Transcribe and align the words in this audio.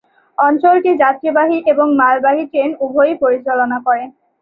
অঞ্চলটি 0.37 0.91
যাত্রীবাহী 1.01 1.57
এবং 1.71 1.87
মালবাহী 1.99 2.43
ট্রেন 2.51 2.71
উভয়ই 2.85 3.15
পরিচালনা 3.23 3.77
করে। 3.85 4.03